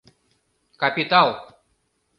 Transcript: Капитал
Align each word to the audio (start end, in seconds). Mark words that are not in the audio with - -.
Капитал 0.81 1.29